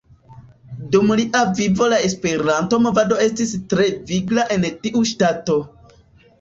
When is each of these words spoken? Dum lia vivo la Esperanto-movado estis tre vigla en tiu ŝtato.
Dum 0.95 1.13
lia 1.19 1.41
vivo 1.59 1.91
la 1.91 1.99
Esperanto-movado 2.07 3.21
estis 3.27 3.53
tre 3.75 3.89
vigla 4.11 4.49
en 4.59 4.69
tiu 4.83 5.09
ŝtato. 5.15 5.63